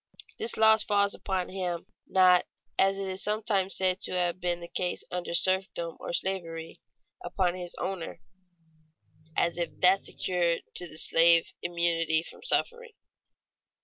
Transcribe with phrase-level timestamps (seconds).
[0.39, 2.47] This loss falls upon him, not,
[2.79, 6.79] as is sometimes said to have been the case under serfdom or slavery,
[7.23, 8.19] upon his owner
[9.37, 12.93] (as if that secured to the slave immunity from suffering).